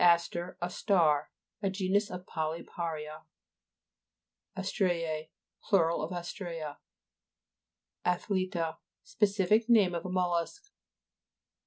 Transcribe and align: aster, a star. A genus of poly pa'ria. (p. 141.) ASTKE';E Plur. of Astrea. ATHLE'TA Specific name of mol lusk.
aster, 0.03 0.57
a 0.59 0.67
star. 0.67 1.29
A 1.61 1.69
genus 1.69 2.09
of 2.09 2.25
poly 2.25 2.63
pa'ria. 2.63 3.21
(p. 4.55 4.55
141.) 4.55 4.55
ASTKE';E 4.63 5.29
Plur. 5.61 5.91
of 5.91 6.09
Astrea. 6.11 6.77
ATHLE'TA 8.03 8.79
Specific 9.03 9.69
name 9.69 9.93
of 9.93 10.03
mol 10.05 10.31
lusk. 10.31 10.71